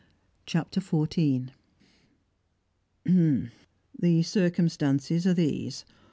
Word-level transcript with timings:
CHAPTER 0.47 0.81
XIV 0.81 1.51
"The 3.05 4.23
circumstances 4.23 5.27
are 5.27 5.35
these. 5.35 5.85